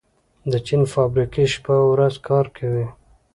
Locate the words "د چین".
0.51-0.81